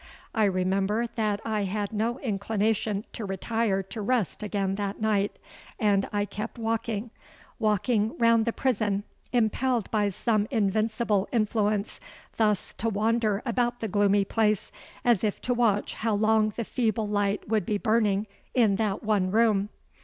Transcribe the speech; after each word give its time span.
I 0.33 0.45
remember 0.45 1.05
that 1.13 1.41
I 1.45 1.65
had 1.65 1.93
no 1.93 2.17
inclination 2.21 3.05
to 3.13 3.23
retire 3.23 3.83
to 3.83 4.01
rest 4.01 4.41
again 4.41 4.73
that 4.73 4.99
night; 4.99 5.37
and 5.79 6.09
I 6.11 6.25
kept 6.25 6.57
walking—walking 6.57 8.17
round 8.17 8.45
the 8.45 8.51
prison, 8.51 9.03
impelled 9.31 9.91
by 9.91 10.09
some 10.09 10.47
invincible 10.49 11.27
influence 11.31 11.99
thus 12.37 12.73
to 12.79 12.89
wander 12.89 13.43
about 13.45 13.79
the 13.79 13.87
gloomy 13.87 14.25
place, 14.25 14.71
as 15.05 15.23
if 15.23 15.39
to 15.41 15.53
watch 15.53 15.93
how 15.93 16.15
long 16.15 16.51
the 16.55 16.63
feeble 16.63 17.07
light 17.07 17.47
would 17.47 17.67
be 17.67 17.77
burning 17.77 18.25
in 18.55 18.77
that 18.77 19.03
one 19.03 19.29
room! 19.29 19.69